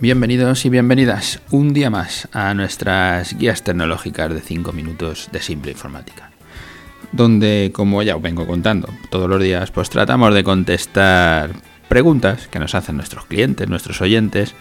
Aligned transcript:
Bienvenidos 0.00 0.64
y 0.64 0.70
bienvenidas 0.70 1.42
un 1.50 1.74
día 1.74 1.90
más 1.90 2.26
a 2.32 2.54
nuestras 2.54 3.36
guías 3.36 3.62
tecnológicas 3.62 4.32
de 4.32 4.40
5 4.40 4.72
minutos 4.72 5.28
de 5.30 5.42
simple 5.42 5.72
informática. 5.72 6.30
Donde, 7.12 7.70
como 7.74 8.02
ya 8.02 8.16
os 8.16 8.22
vengo 8.22 8.46
contando 8.46 8.88
todos 9.10 9.28
los 9.28 9.42
días, 9.42 9.70
pues 9.70 9.90
tratamos 9.90 10.32
de 10.32 10.42
contestar 10.42 11.50
preguntas 11.86 12.48
que 12.48 12.58
nos 12.58 12.74
hacen 12.74 12.96
nuestros 12.96 13.26
clientes, 13.26 13.68
nuestros 13.68 14.00
oyentes, 14.00 14.54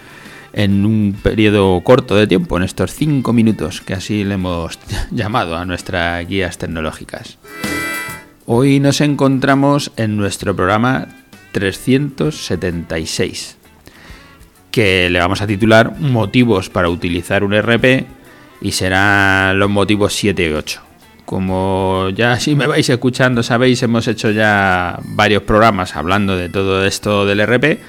en 0.51 0.85
un 0.85 1.17
periodo 1.23 1.79
corto 1.85 2.15
de 2.15 2.27
tiempo, 2.27 2.57
en 2.57 2.63
estos 2.63 2.93
5 2.93 3.31
minutos 3.31 3.79
que 3.79 3.93
así 3.93 4.25
le 4.25 4.33
hemos 4.33 4.77
llamado 5.11 5.55
a 5.55 5.63
nuestras 5.63 6.27
guías 6.27 6.57
tecnológicas. 6.57 7.37
Hoy 8.45 8.81
nos 8.81 8.99
encontramos 8.99 9.93
en 9.95 10.17
nuestro 10.17 10.53
programa 10.53 11.07
376 11.53 13.58
que 14.71 15.09
le 15.09 15.19
vamos 15.19 15.41
a 15.41 15.47
titular 15.47 15.99
Motivos 15.99 16.69
para 16.69 16.89
utilizar 16.89 17.43
un 17.43 17.59
RP 17.59 18.05
y 18.61 18.71
serán 18.71 19.57
los 19.59 19.69
motivos 19.69 20.13
7 20.13 20.49
y 20.49 20.53
8. 20.53 20.81
Como 21.25 22.09
ya 22.15 22.39
si 22.39 22.55
me 22.55 22.67
vais 22.67 22.89
escuchando 22.89 23.43
sabéis, 23.43 23.81
hemos 23.83 24.07
hecho 24.07 24.31
ya 24.31 24.99
varios 25.03 25.43
programas 25.43 25.95
hablando 25.95 26.35
de 26.35 26.49
todo 26.49 26.85
esto 26.85 27.25
del 27.25 27.45
RP. 27.45 27.79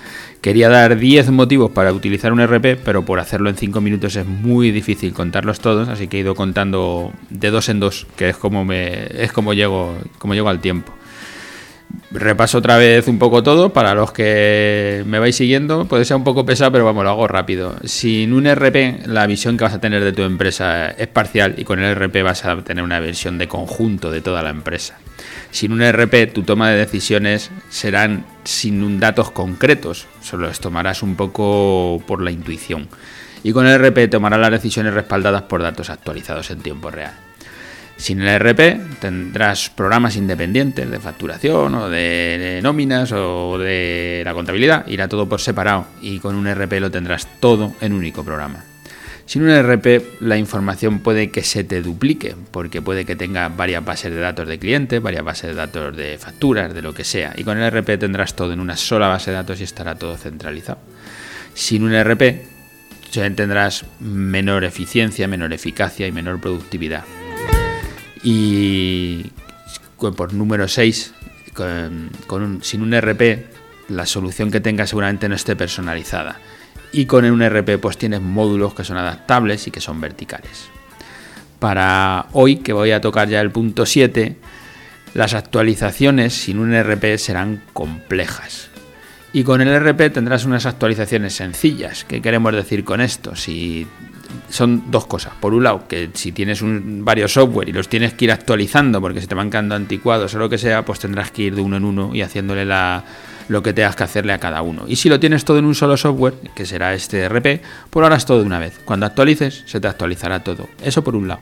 Quería 0.41 0.70
dar 0.70 0.97
10 0.97 1.30
motivos 1.33 1.70
para 1.70 1.93
utilizar 1.93 2.33
un 2.33 2.41
RP, 2.41 2.81
pero 2.83 3.05
por 3.05 3.20
hacerlo 3.20 3.51
en 3.51 3.56
5 3.56 3.83
minutos 3.83 4.17
es 4.17 4.25
muy 4.25 4.70
difícil 4.70 5.12
contarlos 5.12 5.61
todos, 5.61 5.89
así 5.91 6.09
que 6.09 6.17
he 6.17 6.20
ido 6.20 6.34
contando 6.34 7.12
de 7.28 7.51
dos 7.51 7.69
en 7.69 7.78
dos, 7.78 8.06
que 8.17 8.31
es 8.31 8.37
como 8.39 8.65
me 8.65 9.23
es 9.23 9.33
como 9.33 9.53
llego, 9.53 9.98
como 10.19 10.33
llego 10.33 10.48
al 10.48 10.61
tiempo. 10.61 10.95
Repaso 12.12 12.59
otra 12.59 12.77
vez 12.77 13.06
un 13.06 13.20
poco 13.20 13.44
todo 13.44 13.72
para 13.72 13.94
los 13.94 14.11
que 14.11 15.05
me 15.06 15.20
vais 15.20 15.36
siguiendo. 15.36 15.84
Puede 15.84 16.05
ser 16.05 16.17
un 16.17 16.25
poco 16.25 16.44
pesado, 16.44 16.72
pero 16.72 16.84
vamos, 16.84 17.05
lo 17.05 17.11
hago 17.11 17.28
rápido. 17.28 17.77
Sin 17.84 18.33
un 18.33 18.52
RP, 18.52 19.06
la 19.06 19.28
visión 19.28 19.56
que 19.56 19.62
vas 19.62 19.75
a 19.75 19.80
tener 19.80 20.02
de 20.02 20.12
tu 20.12 20.22
empresa 20.22 20.91
es 20.91 21.06
parcial 21.06 21.55
y 21.56 21.64
con 21.64 21.78
el 21.78 21.94
RP 21.94 22.25
vas 22.25 22.44
a 22.44 22.56
tener 22.64 22.83
una 22.83 22.98
visión 22.98 23.39
de 23.39 23.47
conjunto 23.47 24.11
de 24.11 24.22
toda 24.22 24.42
la 24.42 24.50
empresa. 24.50 24.98
Sin 25.52 25.72
un 25.72 25.83
RP, 25.83 26.33
tu 26.33 26.42
toma 26.42 26.70
de 26.70 26.78
decisiones 26.78 27.52
serán 27.69 28.27
sin 28.42 28.98
datos 28.98 29.30
concretos, 29.30 30.08
solo 30.20 30.48
las 30.48 30.58
tomarás 30.58 31.05
un 31.05 31.14
poco 31.14 32.02
por 32.08 32.22
la 32.22 32.33
intuición. 32.33 32.89
Y 33.45 33.52
con 33.52 33.69
el 33.69 33.78
RP 33.78 34.11
tomarás 34.11 34.41
las 34.41 34.50
decisiones 34.50 34.95
respaldadas 34.95 35.42
por 35.42 35.62
datos 35.62 35.91
actualizados 35.91 36.50
en 36.50 36.61
tiempo 36.61 36.91
real. 36.91 37.30
Sin 38.01 38.23
el 38.23 38.29
ERP 38.29 38.98
tendrás 38.98 39.69
programas 39.69 40.17
independientes 40.17 40.91
de 40.91 40.98
facturación 40.98 41.75
o 41.75 41.91
de, 41.91 42.59
nóminas 42.62 43.12
o 43.12 43.59
de 43.59 44.23
la 44.25 44.33
contabilidad, 44.33 44.87
irá 44.87 45.07
todo 45.07 45.29
por 45.29 45.39
separado 45.39 45.84
y 46.01 46.19
con 46.19 46.34
un 46.34 46.47
ERP 46.47 46.81
lo 46.81 46.91
tendrás 46.91 47.29
todo 47.41 47.75
en 47.83 47.92
un 47.92 47.98
único 47.98 48.25
programa. 48.25 48.65
Sin 49.27 49.42
un 49.42 49.51
ERP 49.51 50.19
la 50.20 50.39
información 50.39 51.01
puede 51.01 51.31
que 51.31 51.42
se 51.42 51.62
te 51.62 51.83
duplique, 51.83 52.34
porque 52.51 52.81
puede 52.81 53.05
que 53.05 53.17
tenga 53.17 53.51
varias 53.51 53.84
bases 53.84 54.14
de 54.14 54.20
datos 54.20 54.48
de 54.48 54.59
clientes, 54.59 55.03
varias 55.03 55.23
bases 55.23 55.51
de 55.51 55.57
datos 55.57 55.95
de 55.95 56.17
facturas, 56.17 56.73
de 56.73 56.81
lo 56.81 56.95
que 56.95 57.05
sea. 57.05 57.35
Y 57.37 57.45
con 57.45 57.59
el 57.59 57.64
ERP 57.64 57.98
tendrás 58.01 58.35
todo 58.35 58.55
en 58.55 58.61
una 58.61 58.79
sola 58.79 59.09
base 59.09 59.31
de 59.31 59.37
datos 59.37 59.61
y 59.61 59.64
estará 59.64 59.95
todo 59.97 60.17
centralizado. 60.17 60.79
Sin 61.53 61.83
un 61.83 61.92
ERP 61.92 62.47
tendrás 63.12 63.85
menor 64.01 64.64
eficiencia, 64.64 65.29
menor 65.29 65.53
eficacia 65.53 66.07
y 66.07 66.12
menor 66.12 66.41
productividad. 66.41 67.05
Y 68.23 69.33
por 69.99 70.33
número 70.33 70.69
6, 70.69 71.15
con, 71.55 72.61
sin 72.63 72.83
un 72.83 72.99
RP, 72.99 73.47
la 73.89 74.07
solución 74.07 74.51
que 74.51 74.61
tengas 74.61 74.91
seguramente 74.91 75.29
no 75.29 75.35
esté 75.35 75.57
personalizada. 75.57 76.39
Y 76.93 77.07
con 77.07 77.25
un 77.25 77.42
RP 77.42 77.79
pues 77.79 77.98
tienes 77.98 78.20
módulos 78.20 78.75
que 78.75 78.85
son 78.85 78.97
adaptables 78.97 79.67
y 79.67 79.70
que 79.70 79.80
son 79.80 80.01
verticales. 80.01 80.69
Para 81.59 82.27
hoy, 82.33 82.57
que 82.57 82.73
voy 82.73 82.91
a 82.92 83.01
tocar 83.01 83.29
ya 83.29 83.41
el 83.41 83.51
punto 83.51 83.85
7, 83.85 84.36
las 85.14 85.35
actualizaciones 85.35 86.35
sin 86.35 86.59
un 86.59 86.75
RP 86.75 87.19
serán 87.19 87.63
complejas. 87.73 88.70
Y 89.33 89.45
con 89.45 89.61
el 89.61 89.79
RP 89.79 90.13
tendrás 90.13 90.45
unas 90.45 90.67
actualizaciones 90.67 91.35
sencillas. 91.35 92.05
¿Qué 92.05 92.20
queremos 92.20 92.53
decir 92.53 92.85
con 92.85 93.01
esto? 93.01 93.36
Si 93.36 93.86
son 94.50 94.90
dos 94.90 95.06
cosas. 95.06 95.33
Por 95.40 95.55
un 95.55 95.64
lado, 95.64 95.86
que 95.88 96.11
si 96.14 96.33
tienes 96.33 96.62
un, 96.62 97.05
varios 97.05 97.33
software 97.33 97.68
y 97.68 97.72
los 97.72 97.88
tienes 97.88 98.14
que 98.14 98.27
ir 98.27 98.33
actualizando 98.33 99.00
porque 99.00 99.20
se 99.20 99.27
te 99.27 99.34
van 99.34 99.50
quedando 99.50 99.74
anticuados 99.74 100.34
o 100.34 100.38
lo 100.38 100.48
que 100.48 100.58
sea, 100.58 100.84
pues 100.84 100.98
tendrás 100.98 101.30
que 101.30 101.42
ir 101.42 101.55
de 101.55 101.62
uno 101.62 101.77
en 101.77 101.84
uno 101.84 102.14
y 102.14 102.22
haciéndole 102.22 102.64
la, 102.64 103.05
lo 103.48 103.62
que 103.62 103.72
tengas 103.72 103.96
que 103.96 104.05
hacerle 104.05 104.33
a 104.33 104.38
cada 104.38 104.62
uno. 104.62 104.84
Y 104.86 104.96
si 104.96 105.08
lo 105.08 105.18
tienes 105.18 105.44
todo 105.44 105.58
en 105.58 105.64
un 105.64 105.74
solo 105.74 105.96
software, 105.96 106.34
que 106.55 106.66
será 106.66 106.94
este 106.94 107.28
RP, 107.28 107.62
por 107.90 108.05
ahora 108.05 108.16
es 108.16 108.24
todo 108.24 108.38
de 108.40 108.46
una 108.46 108.58
vez. 108.58 108.80
Cuando 108.84 109.06
actualices, 109.06 109.64
se 109.66 109.80
te 109.80 109.88
actualizará 109.88 110.40
todo. 110.44 110.68
Eso 110.82 111.02
por 111.02 111.17
un 111.17 111.28
lado. 111.28 111.40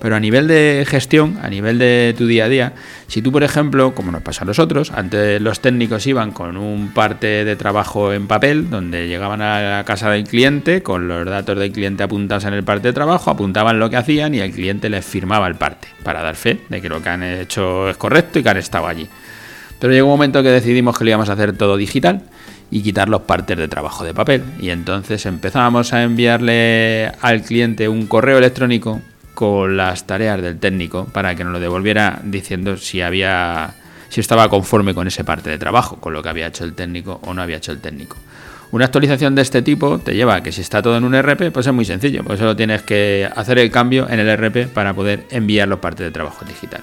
Pero 0.00 0.14
a 0.14 0.20
nivel 0.20 0.46
de 0.46 0.84
gestión, 0.86 1.38
a 1.42 1.48
nivel 1.48 1.78
de 1.78 2.14
tu 2.16 2.26
día 2.26 2.44
a 2.44 2.48
día, 2.48 2.72
si 3.08 3.20
tú, 3.20 3.32
por 3.32 3.42
ejemplo, 3.42 3.94
como 3.94 4.12
nos 4.12 4.22
pasa 4.22 4.42
a 4.42 4.46
nosotros, 4.46 4.92
antes 4.94 5.40
los 5.40 5.60
técnicos 5.60 6.06
iban 6.06 6.30
con 6.30 6.56
un 6.56 6.92
parte 6.92 7.44
de 7.44 7.56
trabajo 7.56 8.12
en 8.12 8.28
papel, 8.28 8.70
donde 8.70 9.08
llegaban 9.08 9.42
a 9.42 9.78
la 9.78 9.84
casa 9.84 10.10
del 10.10 10.24
cliente 10.24 10.82
con 10.82 11.08
los 11.08 11.26
datos 11.26 11.58
del 11.58 11.72
cliente 11.72 12.04
apuntados 12.04 12.44
en 12.44 12.54
el 12.54 12.62
parte 12.62 12.88
de 12.88 12.92
trabajo, 12.92 13.30
apuntaban 13.30 13.78
lo 13.80 13.90
que 13.90 13.96
hacían 13.96 14.34
y 14.34 14.38
el 14.40 14.52
cliente 14.52 14.88
les 14.88 15.04
firmaba 15.04 15.48
el 15.48 15.56
parte 15.56 15.88
para 16.04 16.22
dar 16.22 16.36
fe 16.36 16.60
de 16.68 16.80
que 16.80 16.88
lo 16.88 17.02
que 17.02 17.08
han 17.08 17.22
hecho 17.22 17.90
es 17.90 17.96
correcto 17.96 18.38
y 18.38 18.42
que 18.44 18.48
han 18.48 18.56
estado 18.58 18.86
allí. 18.86 19.08
Pero 19.80 19.92
llegó 19.92 20.06
un 20.06 20.14
momento 20.14 20.42
que 20.42 20.50
decidimos 20.50 20.96
que 20.96 21.04
lo 21.04 21.10
íbamos 21.10 21.28
a 21.28 21.32
hacer 21.32 21.56
todo 21.56 21.76
digital 21.76 22.22
y 22.70 22.82
quitar 22.82 23.08
los 23.08 23.22
partes 23.22 23.56
de 23.56 23.68
trabajo 23.68 24.04
de 24.04 24.14
papel. 24.14 24.42
Y 24.60 24.70
entonces 24.70 25.24
empezábamos 25.26 25.92
a 25.92 26.02
enviarle 26.02 27.12
al 27.20 27.42
cliente 27.42 27.88
un 27.88 28.06
correo 28.06 28.38
electrónico 28.38 29.00
con 29.38 29.76
las 29.76 30.04
tareas 30.04 30.42
del 30.42 30.58
técnico 30.58 31.04
para 31.12 31.36
que 31.36 31.44
nos 31.44 31.52
lo 31.52 31.60
devolviera 31.60 32.18
diciendo 32.24 32.76
si 32.76 33.02
había 33.02 33.72
si 34.08 34.20
estaba 34.20 34.48
conforme 34.48 34.94
con 34.94 35.06
ese 35.06 35.22
parte 35.22 35.48
de 35.48 35.58
trabajo, 35.58 35.94
con 36.00 36.12
lo 36.12 36.24
que 36.24 36.28
había 36.28 36.48
hecho 36.48 36.64
el 36.64 36.74
técnico 36.74 37.20
o 37.22 37.32
no 37.34 37.42
había 37.42 37.58
hecho 37.58 37.70
el 37.70 37.78
técnico. 37.78 38.16
Una 38.72 38.86
actualización 38.86 39.36
de 39.36 39.42
este 39.42 39.62
tipo 39.62 40.00
te 40.00 40.16
lleva 40.16 40.34
a 40.34 40.42
que 40.42 40.50
si 40.50 40.60
está 40.60 40.82
todo 40.82 40.96
en 40.96 41.04
un 41.04 41.14
RP, 41.14 41.52
pues 41.52 41.68
es 41.68 41.72
muy 41.72 41.84
sencillo, 41.84 42.24
pues 42.24 42.40
solo 42.40 42.56
tienes 42.56 42.82
que 42.82 43.30
hacer 43.32 43.60
el 43.60 43.70
cambio 43.70 44.08
en 44.10 44.18
el 44.18 44.36
RP 44.36 44.72
para 44.74 44.92
poder 44.92 45.24
enviar 45.30 45.68
los 45.68 45.78
partes 45.78 46.04
de 46.04 46.10
trabajo 46.10 46.44
digital. 46.44 46.80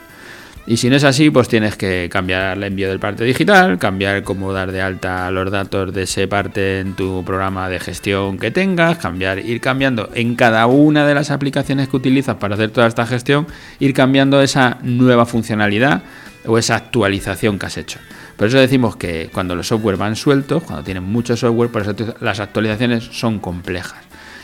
Y 0.67 0.77
si 0.77 0.89
no 0.89 0.95
es 0.95 1.03
así, 1.03 1.29
pues 1.29 1.47
tienes 1.47 1.75
que 1.75 2.09
cambiar 2.11 2.57
el 2.57 2.63
envío 2.63 2.89
del 2.89 2.99
parte 2.99 3.23
digital, 3.23 3.77
cambiar 3.77 4.23
cómo 4.23 4.51
dar 4.51 4.71
de 4.71 4.81
alta 4.81 5.29
los 5.29 5.51
datos 5.51 5.93
de 5.93 6.03
ese 6.03 6.27
parte 6.27 6.79
en 6.79 6.95
tu 6.95 7.23
programa 7.23 7.69
de 7.69 7.79
gestión 7.79 8.39
que 8.39 8.49
tengas, 8.49 8.97
cambiar, 8.97 9.37
ir 9.37 9.61
cambiando 9.61 10.09
en 10.15 10.35
cada 10.35 10.65
una 10.65 11.05
de 11.05 11.13
las 11.13 11.29
aplicaciones 11.29 11.87
que 11.87 11.97
utilizas 11.97 12.37
para 12.37 12.55
hacer 12.55 12.71
toda 12.71 12.87
esta 12.87 13.05
gestión, 13.05 13.45
ir 13.79 13.93
cambiando 13.93 14.41
esa 14.41 14.79
nueva 14.81 15.27
funcionalidad 15.27 16.01
o 16.47 16.57
esa 16.57 16.77
actualización 16.77 17.59
que 17.59 17.67
has 17.67 17.77
hecho. 17.77 17.99
Por 18.35 18.47
eso 18.47 18.57
decimos 18.57 18.95
que 18.95 19.29
cuando 19.31 19.55
los 19.55 19.67
software 19.67 19.97
van 19.97 20.15
sueltos, 20.15 20.63
cuando 20.63 20.83
tienen 20.83 21.03
mucho 21.03 21.37
software, 21.37 21.69
por 21.69 21.83
eso 21.83 21.93
las 22.21 22.39
actualizaciones 22.39 23.03
son 23.03 23.37
complejas. 23.37 23.99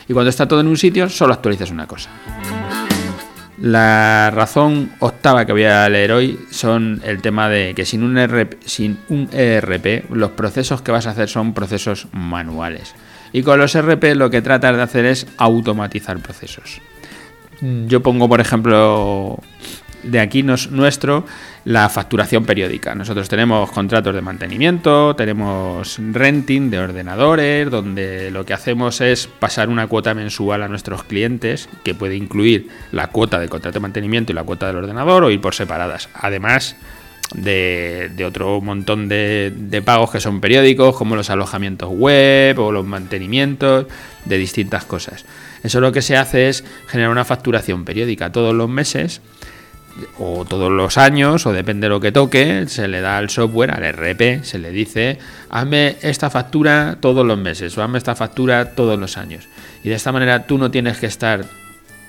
Y 0.08 0.12
cuando 0.12 0.30
está 0.30 0.46
todo 0.46 0.60
en 0.60 0.68
un 0.68 0.76
sitio, 0.76 1.08
solo 1.08 1.34
actualizas 1.34 1.70
una 1.72 1.86
cosa. 1.88 2.10
La 3.62 4.32
razón 4.32 4.90
octava 4.98 5.44
que 5.46 5.52
voy 5.52 5.62
a 5.62 5.88
leer 5.88 6.10
hoy 6.10 6.36
son 6.50 7.00
el 7.04 7.22
tema 7.22 7.48
de 7.48 7.74
que 7.76 7.84
sin 7.84 8.02
un, 8.02 8.18
ERP, 8.18 8.60
sin 8.64 8.98
un 9.08 9.28
ERP 9.32 10.10
los 10.10 10.32
procesos 10.32 10.82
que 10.82 10.90
vas 10.90 11.06
a 11.06 11.10
hacer 11.10 11.28
son 11.28 11.54
procesos 11.54 12.08
manuales. 12.10 12.92
Y 13.32 13.44
con 13.44 13.60
los 13.60 13.72
ERP 13.76 14.16
lo 14.16 14.30
que 14.30 14.42
tratas 14.42 14.74
de 14.74 14.82
hacer 14.82 15.04
es 15.04 15.28
automatizar 15.36 16.18
procesos. 16.18 16.80
Yo 17.60 18.02
pongo, 18.02 18.28
por 18.28 18.40
ejemplo, 18.40 19.38
de 20.02 20.20
aquí 20.20 20.42
nos, 20.42 20.70
nuestro 20.70 21.24
la 21.64 21.88
facturación 21.88 22.44
periódica. 22.44 22.94
Nosotros 22.94 23.28
tenemos 23.28 23.70
contratos 23.70 24.14
de 24.14 24.20
mantenimiento, 24.20 25.14
tenemos 25.14 25.98
renting 25.98 26.70
de 26.70 26.78
ordenadores, 26.78 27.70
donde 27.70 28.30
lo 28.30 28.44
que 28.44 28.52
hacemos 28.52 29.00
es 29.00 29.26
pasar 29.26 29.68
una 29.68 29.86
cuota 29.86 30.14
mensual 30.14 30.62
a 30.62 30.68
nuestros 30.68 31.04
clientes, 31.04 31.68
que 31.84 31.94
puede 31.94 32.16
incluir 32.16 32.68
la 32.90 33.08
cuota 33.08 33.38
de 33.38 33.48
contrato 33.48 33.74
de 33.74 33.80
mantenimiento 33.80 34.32
y 34.32 34.34
la 34.34 34.44
cuota 34.44 34.66
del 34.66 34.76
ordenador 34.76 35.24
o 35.24 35.30
ir 35.30 35.40
por 35.40 35.54
separadas. 35.54 36.08
Además, 36.14 36.76
de, 37.34 38.24
otro 38.26 38.60
montón 38.60 39.08
de, 39.08 39.52
de, 39.56 39.82
pagos 39.82 40.10
que 40.10 40.20
son 40.20 40.40
periódicos, 40.40 40.96
como 40.96 41.16
los 41.16 41.30
alojamientos 41.30 41.88
web 41.90 42.58
o 42.58 42.72
los 42.72 42.84
mantenimientos 42.84 43.86
de 44.24 44.38
distintas 44.38 44.84
cosas. 44.84 45.24
Eso 45.62 45.80
lo 45.80 45.92
que 45.92 46.02
se 46.02 46.16
hace 46.16 46.48
es 46.48 46.64
generar 46.88 47.10
una 47.10 47.24
facturación 47.24 47.84
periódica 47.84 48.32
todos 48.32 48.54
los 48.54 48.68
meses 48.68 49.20
o 50.18 50.44
todos 50.44 50.70
los 50.70 50.98
años, 50.98 51.46
o 51.46 51.52
depende 51.52 51.86
de 51.86 51.90
lo 51.90 52.00
que 52.00 52.12
toque, 52.12 52.64
se 52.68 52.88
le 52.88 53.00
da 53.00 53.18
al 53.18 53.30
software, 53.30 53.70
al 53.70 53.92
RP, 53.92 54.44
se 54.44 54.58
le 54.58 54.70
dice, 54.70 55.18
hazme 55.50 55.96
esta 56.02 56.30
factura 56.30 56.96
todos 57.00 57.26
los 57.26 57.38
meses 57.38 57.76
o 57.76 57.82
hazme 57.82 57.98
esta 57.98 58.14
factura 58.14 58.74
todos 58.74 58.98
los 58.98 59.16
años. 59.16 59.48
Y 59.84 59.88
de 59.88 59.94
esta 59.94 60.12
manera 60.12 60.46
tú 60.46 60.58
no 60.58 60.70
tienes 60.70 60.98
que 60.98 61.06
estar 61.06 61.44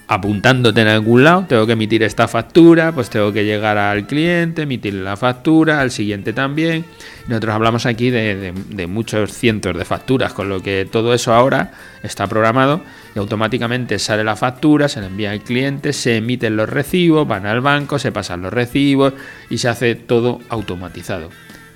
apuntándote 0.07 0.81
en 0.81 0.87
algún 0.87 1.23
lado, 1.23 1.45
tengo 1.47 1.65
que 1.65 1.73
emitir 1.73 2.03
esta 2.03 2.27
factura, 2.27 2.91
pues 2.91 3.09
tengo 3.09 3.31
que 3.31 3.45
llegar 3.45 3.77
al 3.77 4.05
cliente, 4.05 4.63
emitir 4.63 4.95
la 4.95 5.15
factura, 5.15 5.79
al 5.79 5.91
siguiente 5.91 6.33
también. 6.33 6.85
Nosotros 7.27 7.55
hablamos 7.55 7.85
aquí 7.85 8.09
de, 8.09 8.53
muchos 8.87 9.31
cientos 9.31 9.77
de 9.77 9.85
facturas, 9.85 10.33
con 10.33 10.49
lo 10.49 10.61
que 10.61 10.87
todo 10.89 11.13
eso 11.13 11.33
ahora 11.33 11.71
está 12.03 12.27
programado 12.27 12.81
y 13.15 13.19
automáticamente 13.19 13.97
sale 13.97 14.23
la 14.23 14.35
factura, 14.35 14.89
se 14.89 14.99
le 14.99 15.07
envía 15.07 15.31
al 15.31 15.41
cliente, 15.41 15.93
se 15.93 16.17
emiten 16.17 16.57
los 16.57 16.69
recibos, 16.69 17.27
van 17.27 17.45
al 17.45 17.61
banco, 17.61 17.97
se 17.97 18.11
pasan 18.11 18.41
los 18.41 18.51
recibos 18.51 19.13
y 19.49 19.59
se 19.59 19.69
hace 19.69 19.95
todo 19.95 20.39
automatizado. 20.49 21.29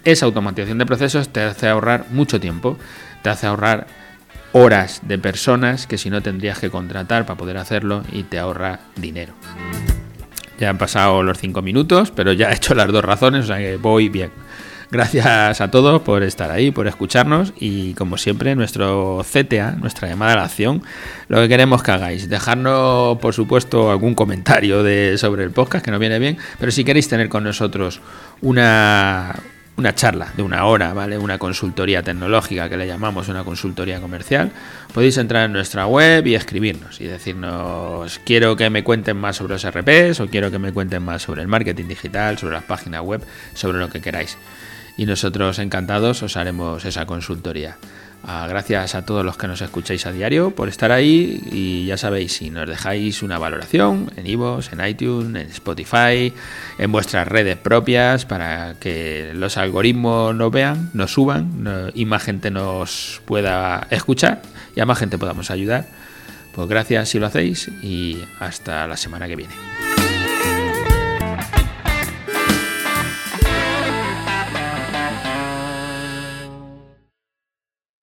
Esa 0.04 0.26
automatización 0.26 0.78
de 0.78 0.86
procesos 0.86 1.30
te 1.30 1.42
hace 1.42 1.68
ahorrar 1.68 2.06
mucho 2.12 2.40
tiempo, 2.40 2.78
te 3.24 3.30
hace 3.30 3.48
ahorrar 3.48 3.88
horas 4.58 5.02
de 5.04 5.20
personas 5.20 5.86
que 5.86 5.98
si 5.98 6.10
no 6.10 6.22
tendrías 6.22 6.60
que 6.60 6.70
contratar 6.70 7.26
para 7.26 7.38
poder 7.38 7.58
hacerlo 7.58 8.04
y 8.12 8.24
te 8.24 8.40
ahorra 8.40 8.80
dinero. 8.96 9.34
Ya 10.60 10.70
han 10.70 10.80
pasado 10.80 11.22
los 11.22 11.38
cinco 11.38 11.62
minutos, 11.62 12.12
pero 12.12 12.34
ya 12.34 12.50
he 12.50 12.56
hecho 12.56 12.74
las 12.74 12.88
dos 12.88 13.06
razones, 13.06 13.46
o 13.46 13.48
sea 13.48 13.58
que 13.58 13.78
voy 13.78 14.10
bien. 14.10 14.32
Gracias 14.90 15.60
a 15.60 15.70
todos 15.70 16.02
por 16.02 16.24
estar 16.24 16.50
ahí, 16.50 16.72
por 16.72 16.88
escucharnos 16.88 17.54
y 17.60 17.94
como 17.96 18.18
siempre 18.18 18.56
nuestro 18.56 19.22
CTA, 19.22 19.72
nuestra 19.74 20.08
llamada 20.08 20.34
a 20.34 20.36
la 20.38 20.44
acción, 20.46 20.82
lo 21.28 21.42
que 21.42 21.50
queremos 21.50 21.84
que 21.84 21.92
hagáis, 21.92 22.30
dejarnos 22.30 23.18
por 23.18 23.34
supuesto 23.34 23.92
algún 23.92 24.16
comentario 24.16 24.84
de, 24.84 25.18
sobre 25.18 25.44
el 25.44 25.52
podcast 25.52 25.84
que 25.84 25.92
nos 25.92 26.00
viene 26.00 26.20
bien, 26.20 26.38
pero 26.58 26.72
si 26.72 26.86
queréis 26.86 27.10
tener 27.10 27.28
con 27.28 27.44
nosotros 27.44 28.00
una, 28.42 29.36
una 29.78 29.94
charla 29.94 30.34
de 30.36 30.42
una 30.42 30.66
hora, 30.66 30.94
¿vale? 30.94 31.18
Una 31.20 31.38
consultoría 31.38 32.02
tecnológica 32.02 32.68
que 32.68 32.78
le 32.78 32.88
llamamos 32.88 33.30
una 33.30 33.44
consultoría 33.44 34.02
comercial, 34.02 34.52
podéis 34.92 35.18
entrar 35.18 35.46
en 35.46 35.54
nuestra 35.54 35.86
web 35.86 36.26
y 36.26 36.34
escribirnos 36.34 37.00
y 37.00 37.06
decirnos 37.06 38.20
quiero 38.26 38.56
que 38.56 38.72
me 38.72 38.84
cuenten 38.84 39.18
más 39.18 39.38
sobre 39.38 39.54
los 39.54 39.66
RPs 39.66 40.20
o 40.20 40.28
quiero 40.28 40.50
que 40.50 40.58
me 40.58 40.74
cuenten 40.74 41.04
más 41.04 41.22
sobre 41.22 41.44
el 41.44 41.48
marketing 41.48 41.86
digital, 41.86 42.40
sobre 42.40 42.56
las 42.56 42.64
páginas 42.64 43.02
web, 43.04 43.24
sobre 43.54 43.78
lo 43.78 43.90
que 43.90 44.02
queráis. 44.02 44.38
Y 44.98 45.06
nosotros 45.06 45.60
encantados 45.60 46.24
os 46.24 46.38
haremos 46.38 46.84
esa 46.84 47.06
consultoría. 47.06 47.78
Ah, 48.24 48.46
gracias 48.50 48.94
a 48.96 49.06
todos 49.06 49.24
los 49.24 49.38
que 49.38 49.48
nos 49.48 49.62
escucháis 49.62 50.06
a 50.06 50.12
diario 50.12 50.52
por 50.52 50.68
estar 50.68 50.92
ahí 50.92 51.42
y 51.50 51.86
ya 51.86 51.98
sabéis, 51.98 52.34
si 52.34 52.50
nos 52.50 52.68
dejáis 52.68 53.24
una 53.24 53.40
valoración 53.40 54.12
en 54.18 54.28
iVoox, 54.28 54.74
en 54.74 54.86
iTunes, 54.86 55.42
en 55.42 55.50
Spotify, 55.52 56.34
en 56.78 56.92
vuestras 56.92 57.28
redes 57.28 57.56
propias 57.56 58.26
para 58.26 58.76
que 58.80 59.32
los 59.34 59.58
algoritmos 59.58 60.36
nos 60.36 60.52
vean, 60.52 60.90
nos 60.94 61.14
suban 61.14 61.92
y 61.94 62.06
más 62.06 62.24
gente 62.24 62.52
nos 62.52 63.22
pueda 63.26 63.88
escuchar 63.92 64.42
y 64.76 64.82
a 64.82 64.86
más 64.86 65.00
gente 65.00 65.18
podamos 65.18 65.50
ayudar. 65.50 65.86
Pues 66.54 66.68
gracias 66.68 67.10
si 67.10 67.20
lo 67.20 67.28
hacéis 67.28 67.70
y 67.82 68.18
hasta 68.40 68.88
la 68.88 68.98
semana 68.98 69.28
que 69.28 69.36
viene. 69.38 69.54